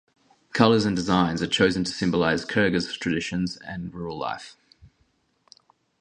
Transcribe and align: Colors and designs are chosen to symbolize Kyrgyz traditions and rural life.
Colors 0.51 0.83
and 0.83 0.95
designs 0.95 1.43
are 1.43 1.47
chosen 1.47 1.83
to 1.83 1.91
symbolize 1.91 2.43
Kyrgyz 2.43 2.97
traditions 2.99 3.57
and 3.57 3.93
rural 3.93 4.17
life. 4.17 4.57